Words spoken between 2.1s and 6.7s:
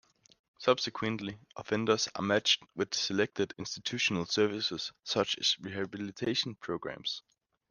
are matched with selected institutional services such as rehabilitation